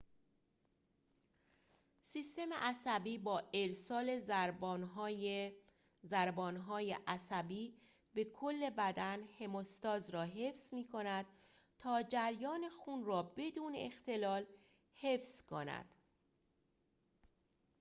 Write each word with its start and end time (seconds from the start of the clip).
سیستم 2.03 2.53
عصبی 2.53 3.17
با 3.17 3.43
ارسال 3.53 4.19
ضربان‌های 6.03 6.97
عصبی 7.07 7.73
به 8.13 8.25
کل 8.25 8.69
بدن 8.69 9.19
هموستاز 9.39 10.09
را 10.09 10.23
حفظ 10.23 10.73
می 10.73 10.87
کند 10.87 11.25
تا 11.77 12.03
جریان 12.03 12.69
خون 12.69 13.05
را 13.05 13.23
بدون 13.37 13.75
اختلال 13.77 14.45
حفظ 14.93 15.41
کند 15.41 15.95